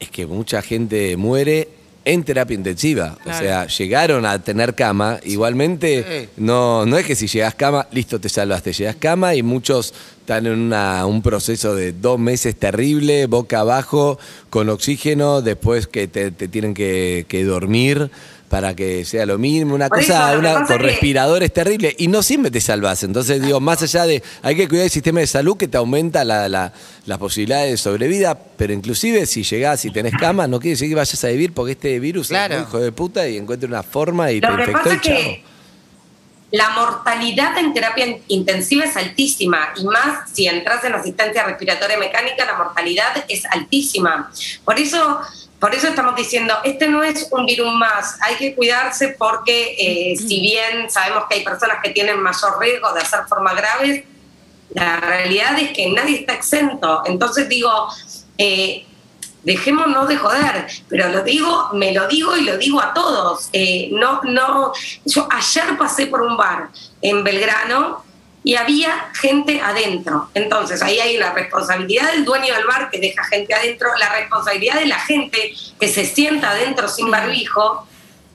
es 0.00 0.10
que 0.10 0.26
mucha 0.26 0.62
gente 0.62 1.16
muere 1.16 1.68
en 2.04 2.22
terapia 2.24 2.54
intensiva. 2.54 3.18
O 3.26 3.32
sea, 3.34 3.66
llegaron 3.66 4.24
a 4.24 4.42
tener 4.42 4.74
cama. 4.74 5.20
Igualmente, 5.24 6.04
Sí. 6.22 6.28
no, 6.38 6.86
no 6.86 6.96
es 6.96 7.04
que 7.04 7.14
si 7.14 7.26
llegas 7.26 7.54
cama, 7.54 7.86
listo, 7.92 8.18
te 8.18 8.30
salvaste. 8.30 8.72
Llegas 8.72 8.96
cama 8.96 9.34
y 9.34 9.42
muchos 9.42 9.92
están 10.20 10.46
en 10.46 10.58
una- 10.58 11.04
un 11.04 11.20
proceso 11.20 11.74
de 11.74 11.92
dos 11.92 12.18
meses 12.18 12.56
terrible, 12.56 13.26
boca 13.26 13.60
abajo, 13.60 14.18
con 14.48 14.70
oxígeno, 14.70 15.42
después 15.42 15.86
que 15.86 16.08
te, 16.08 16.30
te 16.30 16.48
tienen 16.48 16.72
que, 16.72 17.26
que 17.28 17.44
dormir 17.44 18.10
para 18.48 18.74
que 18.74 19.04
sea 19.04 19.26
lo 19.26 19.36
mismo, 19.38 19.74
una 19.74 19.88
Por 19.88 19.98
cosa, 19.98 20.36
una, 20.38 20.54
con 20.54 20.62
es 20.62 20.68
que- 20.68 20.78
respiradores 20.78 21.52
terribles 21.52 21.94
y 21.98 22.08
no 22.08 22.22
siempre 22.22 22.50
te 22.50 22.60
salvas. 22.60 23.02
Entonces, 23.02 23.42
digo, 23.42 23.60
más 23.60 23.82
allá 23.82 24.06
de, 24.06 24.22
hay 24.42 24.56
que 24.56 24.66
cuidar 24.68 24.84
el 24.84 24.90
sistema 24.90 25.20
de 25.20 25.26
salud 25.26 25.56
que 25.56 25.68
te 25.68 25.76
aumenta 25.76 26.24
la, 26.24 26.48
la, 26.48 26.72
las 27.04 27.18
posibilidades 27.18 27.70
de 27.72 27.76
sobrevida, 27.76 28.38
pero 28.56 28.72
inclusive 28.72 29.26
si 29.26 29.42
llegás 29.42 29.84
y 29.84 29.90
tenés 29.90 30.14
cama, 30.18 30.46
no 30.46 30.58
quiere 30.60 30.72
decir 30.76 30.88
que 30.88 30.94
vayas 30.94 31.22
a 31.24 31.28
vivir 31.28 31.52
porque 31.52 31.72
este 31.72 32.00
virus 32.00 32.28
Claro. 32.28 32.54
es 32.54 32.60
un 32.62 32.66
hijo 32.68 32.78
de 32.80 32.92
puta 32.92 33.28
y 33.28 33.36
encuentra 33.36 33.68
una 33.68 33.82
forma 33.82 34.30
y 34.32 34.40
Lo 34.40 34.48
te 34.48 34.54
que 34.56 34.60
infectó 34.70 34.82
pasa 34.82 34.92
y 34.92 34.96
es 34.96 35.02
que 35.02 35.42
chao. 35.42 35.48
la 36.52 36.70
mortalidad 36.70 37.58
en 37.58 37.74
terapia 37.74 38.06
in- 38.06 38.22
intensiva 38.28 38.84
es 38.86 38.96
altísima 38.96 39.68
y 39.76 39.84
más 39.84 40.30
si 40.32 40.46
entras 40.46 40.82
en 40.84 40.94
asistencia 40.94 41.44
respiratoria 41.44 41.98
mecánica, 41.98 42.46
la 42.46 42.56
mortalidad 42.56 43.24
es 43.28 43.44
altísima. 43.44 44.30
Por 44.64 44.78
eso, 44.78 45.18
por 45.58 45.74
eso 45.74 45.88
estamos 45.88 46.14
diciendo, 46.14 46.54
este 46.62 46.88
no 46.88 47.02
es 47.02 47.28
un 47.32 47.44
virus 47.44 47.72
más, 47.74 48.16
hay 48.20 48.36
que 48.36 48.54
cuidarse 48.54 49.16
porque 49.18 49.74
eh, 49.78 50.16
si 50.16 50.40
bien 50.40 50.88
sabemos 50.88 51.24
que 51.28 51.36
hay 51.36 51.44
personas 51.44 51.78
que 51.82 51.90
tienen 51.90 52.20
mayor 52.20 52.60
riesgo 52.60 52.92
de 52.92 53.00
hacer 53.00 53.20
formas 53.28 53.56
graves, 53.56 54.04
la 54.70 54.96
realidad 55.00 55.58
es 55.58 55.72
que 55.72 55.90
nadie 55.90 56.20
está 56.20 56.34
exento. 56.34 57.02
Entonces 57.06 57.48
digo, 57.48 57.88
eh, 58.36 58.86
dejémonos 59.42 60.08
de 60.08 60.16
joder, 60.16 60.66
pero 60.88 61.08
lo 61.08 61.22
digo, 61.22 61.70
me 61.72 61.92
lo 61.92 62.06
digo 62.06 62.36
y 62.36 62.44
lo 62.44 62.56
digo 62.56 62.80
a 62.80 62.92
todos. 62.92 63.48
Eh, 63.52 63.88
no, 63.92 64.20
no, 64.24 64.72
yo 65.04 65.26
ayer 65.30 65.76
pasé 65.76 66.06
por 66.06 66.22
un 66.22 66.36
bar 66.36 66.68
en 67.02 67.24
Belgrano 67.24 68.04
y 68.44 68.54
había 68.54 69.10
gente 69.14 69.60
adentro. 69.60 70.30
Entonces 70.34 70.82
ahí 70.82 70.98
hay 71.00 71.16
una 71.16 71.32
responsabilidad 71.32 72.12
del 72.12 72.24
dueño 72.24 72.54
del 72.54 72.66
bar 72.66 72.90
que 72.90 72.98
deja 72.98 73.24
gente 73.24 73.54
adentro, 73.54 73.88
la 73.98 74.12
responsabilidad 74.14 74.76
de 74.76 74.86
la 74.86 74.98
gente 74.98 75.54
que 75.78 75.88
se 75.88 76.04
sienta 76.04 76.50
adentro 76.50 76.88
sin 76.88 77.10
barbijo 77.10 77.86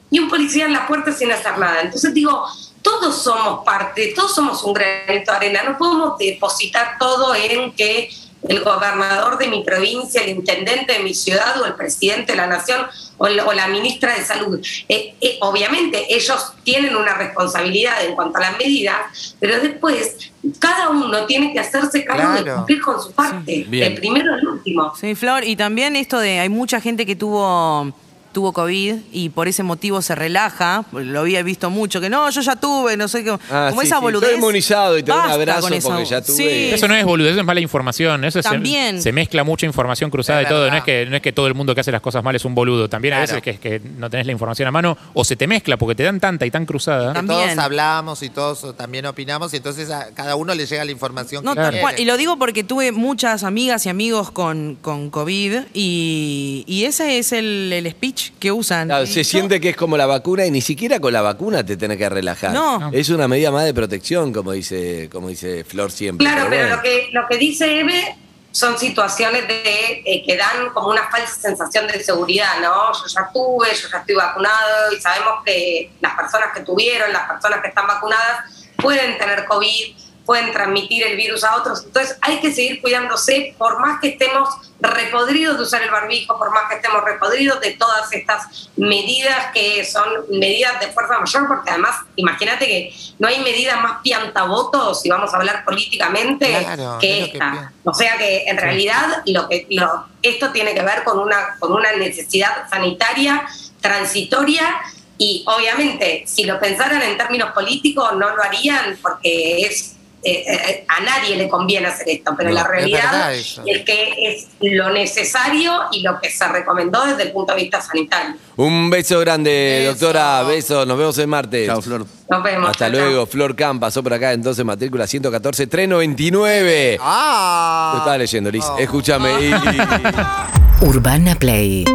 y 0.10 0.19
un 0.19 0.29
policía 0.29 0.65
en 0.65 0.74
la 0.74 0.86
puerta 0.88 1.12
sin 1.12 1.31
hacer 1.31 1.57
nada. 1.57 1.81
Entonces 1.81 2.13
digo, 2.13 2.45
todos 2.81 3.24
somos 3.24 3.63
parte, 3.63 4.13
todos 4.15 4.36
somos 4.36 4.62
un 4.63 4.74
granito 4.74 5.31
de 5.31 5.38
arena, 5.38 5.63
no 5.63 5.77
podemos 5.77 6.17
depositar 6.17 6.98
todo 7.00 7.33
en 7.33 7.72
que 7.72 8.10
el 8.50 8.62
gobernador 8.63 9.38
de 9.38 9.47
mi 9.47 9.63
provincia, 9.63 10.21
el 10.21 10.29
intendente 10.29 10.93
de 10.93 11.00
mi 11.00 11.13
ciudad 11.13 11.59
o 11.62 11.65
el 11.65 11.75
presidente 11.75 12.33
de 12.33 12.38
la 12.38 12.47
nación 12.47 12.85
o, 13.17 13.27
el- 13.27 13.39
o 13.39 13.53
la 13.53 13.67
ministra 13.67 14.15
de 14.17 14.23
salud. 14.25 14.59
Eh, 14.89 15.15
eh, 15.21 15.38
obviamente 15.41 16.05
ellos 16.13 16.53
tienen 16.63 16.95
una 16.95 17.13
responsabilidad 17.13 18.03
en 18.05 18.15
cuanto 18.15 18.38
a 18.38 18.41
las 18.41 18.57
medidas, 18.57 19.35
pero 19.39 19.59
después 19.59 20.31
cada 20.59 20.89
uno 20.89 21.25
tiene 21.25 21.53
que 21.53 21.59
hacerse 21.59 22.03
cargo 22.03 22.33
de 22.33 22.51
cumplir 22.57 22.81
con 22.81 23.01
su 23.01 23.12
parte, 23.13 23.65
el 23.71 23.95
primero 23.95 24.35
el 24.35 24.47
último. 24.47 24.93
Sí, 25.00 25.15
Flor, 25.15 25.43
y 25.45 25.55
también 25.55 25.95
esto 25.95 26.19
de 26.19 26.39
hay 26.39 26.50
mucha 26.50 26.81
gente 26.81 27.05
que 27.05 27.15
tuvo 27.15 27.93
tuvo 28.33 28.51
COVID 28.51 28.95
y 29.13 29.29
por 29.29 29.47
ese 29.47 29.63
motivo 29.63 30.01
se 30.01 30.15
relaja, 30.15 30.83
lo 30.91 31.21
había 31.21 31.41
visto 31.43 31.69
mucho, 31.69 32.01
que 32.01 32.09
no, 32.09 32.29
yo 32.29 32.41
ya 32.41 32.55
tuve, 32.57 32.97
no 32.97 33.07
sé 33.07 33.23
qué, 33.23 33.31
Ah, 33.49 33.67
como 33.69 33.81
sí, 33.81 33.87
esa 33.87 33.97
sí, 33.97 34.01
boludez. 34.01 34.29
estoy 34.29 34.39
inmunizado 34.39 34.97
y 34.97 35.03
te 35.03 35.11
doy 35.11 35.21
un 35.21 35.31
abrazo 35.31 35.67
porque 35.81 36.05
ya 36.05 36.21
tuve. 36.21 36.35
Sí. 36.35 36.69
Eso 36.73 36.87
no 36.87 36.95
es 36.95 37.05
boludo, 37.05 37.29
eso 37.29 37.39
es 37.39 37.45
mala 37.45 37.61
información. 37.61 38.25
Eso 38.25 38.41
También. 38.41 39.01
Se, 39.01 39.11
mezcla 39.11 39.43
mucha 39.43 39.65
información 39.65 40.09
cruzada 40.09 40.41
Es 40.41 40.47
y 40.47 40.49
todo. 40.49 40.69
No 40.69 40.77
es, 40.77 40.83
que, 40.83 41.05
no 41.05 41.15
es 41.15 41.21
que 41.21 41.31
todo 41.31 41.47
el 41.47 41.53
mundo 41.53 41.73
que 41.75 41.81
hace 41.81 41.91
las 41.91 42.01
cosas 42.01 42.23
mal 42.23 42.35
es 42.35 42.43
un 42.45 42.55
boludo. 42.55 42.89
También 42.89 43.13
a 43.13 43.17
Claro. 43.17 43.27
veces 43.33 43.43
que, 43.43 43.49
es 43.51 43.59
que 43.59 43.81
no 43.97 44.09
tenés 44.09 44.25
la 44.25 44.31
información 44.31 44.67
a 44.67 44.71
mano 44.71 44.97
o 45.13 45.23
se 45.23 45.35
te 45.35 45.45
mezcla 45.47 45.77
porque 45.77 45.95
te 45.95 46.03
dan 46.03 46.19
tanta 46.19 46.45
y 46.45 46.51
tan 46.51 46.65
cruzada. 46.65 47.13
También. 47.13 47.39
todos 47.41 47.57
hablamos 47.59 48.23
y 48.23 48.29
todos 48.29 48.75
también 48.75 49.05
opinamos 49.05 49.53
y 49.53 49.57
entonces 49.57 49.89
a 49.91 50.07
cada 50.15 50.35
uno 50.35 50.55
le 50.55 50.65
llega 50.65 50.83
la 50.83 50.91
información 50.91 51.43
No, 51.45 51.53
que 51.53 51.79
cual. 51.79 51.99
Y 51.99 52.05
lo 52.05 52.17
digo 52.17 52.37
porque 52.37 52.63
tuve 52.63 52.91
muchas 52.91 53.43
amigas 53.43 53.85
y 53.85 53.89
amigos 53.89 54.31
con, 54.31 54.77
con 54.81 55.09
COVID 55.11 55.53
y, 55.73 56.63
y 56.67 56.85
ese 56.85 57.19
es 57.19 57.31
el, 57.31 57.71
el 57.73 57.89
speech 57.91 58.23
que 58.39 58.51
usan. 58.51 58.88
Claro, 58.88 59.06
se 59.06 59.24
yo- 59.24 59.30
siente 59.30 59.60
que 59.60 59.70
es 59.70 59.75
como 59.75 59.98
la 59.98 60.06
vacuna 60.06 60.46
y 60.46 60.51
ni 60.51 60.62
siquiera 60.62 61.00
con 61.00 61.13
la 61.13 61.22
vacuna 61.22 61.65
te 61.65 61.77
tenés 61.77 61.98
que 61.98 62.10
relajar. 62.10 62.51
No. 62.53 62.89
Es 62.94 63.10
una 63.10 63.27
medida 63.27 63.51
más 63.51 63.65
de 63.65 63.74
protección, 63.74 64.32
como 64.34 64.51
dice, 64.51 65.10
como 65.12 65.30
dice 65.30 65.63
Flor 65.63 65.92
siempre. 65.92 66.25
Claro, 66.25 66.48
pero 66.50 66.62
bueno. 66.63 66.75
lo 66.77 66.82
que, 66.82 67.10
lo 67.12 67.27
que 67.27 67.38
dice 67.38 67.80
Eve 67.80 68.18
son 68.51 68.77
situaciones 68.77 69.48
de 69.48 70.03
eh, 70.06 70.24
que 70.25 70.38
dan 70.38 70.70
como 70.74 70.89
una 70.89 71.10
falsa 71.10 71.34
sensación 71.42 71.88
de 71.88 72.03
seguridad, 72.03 72.60
¿no? 72.62 72.94
Yo 72.94 73.08
ya 73.08 73.30
tuve, 73.34 73.68
yo 73.74 73.88
ya 73.92 73.98
estoy 73.98 74.15
vacunado 74.15 74.94
y 74.96 75.01
sabemos 75.01 75.44
que 75.44 75.92
las 76.01 76.13
personas 76.15 76.50
que 76.53 76.62
tuvieron, 76.62 77.12
las 77.12 77.27
personas 77.27 77.62
que 77.62 77.70
están 77.70 77.88
vacunadas, 77.88 78.46
pueden 78.77 79.18
tener 79.18 79.46
COVID, 79.46 79.96
pueden 80.25 80.51
transmitir 80.51 81.03
el 81.06 81.18
virus 81.18 81.44
a 81.44 81.58
otros. 81.58 81.84
Entonces 81.86 82.18
hay 82.22 82.39
que 82.39 82.53
seguir 82.53 82.82
cuidándose 82.82 83.56
por 83.58 83.80
más 83.80 84.00
que 84.00 84.10
estemos 84.10 84.50
repodridos 84.80 85.58
de 85.58 85.63
usar 85.63 85.82
el 85.82 85.92
barbijo, 85.92 86.38
por 86.38 86.51
más 86.51 86.63
que 86.70 86.75
estemos 86.75 87.03
repodridos 87.03 87.60
de 87.62 87.72
todas 87.72 88.12
estas 88.12 88.70
medidas 88.75 89.48
que 89.53 89.86
son 89.86 90.03
medidas 90.30 90.80
de 90.80 90.88
fuerza 90.88 91.20
mayor, 91.20 91.48
porque 91.48 91.70
además 91.70 91.96
imagínate 92.15 92.65
que 92.65 92.94
no 93.20 93.27
hay 93.27 93.39
medida 93.39 93.77
más 93.77 94.01
piantavotos, 94.01 95.01
si 95.01 95.10
vamos 95.10 95.34
a 95.34 95.38
hablar 95.38 95.63
políticamente, 95.65 96.48
Claro, 96.48 96.98
que 97.00 97.08
que 97.08 97.24
esta. 97.25 97.51
pienso. 97.51 97.70
o 97.84 97.94
sea 97.94 98.18
que 98.18 98.44
en 98.48 98.58
realidad 98.58 99.24
lo 99.25 99.48
que 99.48 99.68
lo, 99.70 100.06
esto 100.22 100.51
tiene 100.51 100.74
que 100.74 100.82
ver 100.84 101.03
con 101.03 101.20
una, 101.20 101.56
con 101.60 101.72
una 101.74 101.94
necesidad 101.94 102.70
sanitaria 102.70 103.46
transitoria 103.82 104.82
y 105.18 105.44
obviamente 105.48 106.24
si 106.25 106.44
lo 106.46 106.60
pensaran 106.60 107.01
en 107.01 107.18
términos 107.18 107.51
políticos 107.51 108.13
no 108.18 108.36
lo 108.36 108.44
harían 108.44 108.98
porque 109.01 109.62
es 109.65 109.96
eh, 110.24 110.44
eh, 110.48 110.86
a 110.88 111.01
nadie 111.01 111.36
le 111.36 111.50
conviene 111.50 111.88
hacer 111.88 112.08
esto, 112.10 112.34
pero 112.38 112.50
No, 112.50 112.56
la 112.56 112.63
realidad 112.68 113.34
es 113.34 113.56
que 113.86 114.13
es 114.27 114.48
lo 114.62 114.89
necesario 114.92 115.74
y 115.92 116.01
lo 116.01 116.20
que 116.20 116.30
se 116.32 116.48
recomendó 116.48 117.06
desde 117.06 117.24
el 117.24 117.32
punto 117.32 117.53
de 117.53 117.62
vista 117.62 117.82
sanitario. 117.82 118.36
Un 118.56 118.89
beso 118.89 119.20
grande, 119.20 119.80
Beso. 119.88 119.92
doctora. 120.06 120.44
Besos. 120.44 120.86
Nos 120.88 120.98
vemos 120.98 121.18
el 121.18 121.27
martes. 121.27 121.68
Chao, 121.68 121.82
Flor. 121.82 122.06
Nos 122.30 122.44
vemos. 122.44 122.70
Hasta 122.70 122.89
Chao, 122.92 123.00
luego. 123.00 123.25
Flor 123.25 123.56
Camp 123.56 123.82
pasó 123.82 124.01
por 124.03 124.13
acá, 124.13 124.32
entonces 124.34 124.63
matrícula 124.63 125.08
114 125.08 125.68
399. 125.68 126.98
¡Ah! 127.01 127.92
Lo 127.94 128.00
estaba 128.00 128.18
leyendo, 128.18 128.51
Liz. 128.51 128.65
Oh. 128.65 128.77
Escúchame. 128.77 129.32
y- 129.50 130.86
Urbana 130.86 131.36
Play 131.36 131.86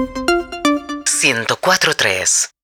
104.3 1.04 2.50